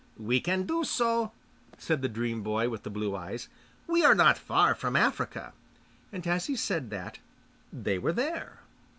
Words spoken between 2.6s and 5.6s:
with the blue eyes. 'We are not far from Africa'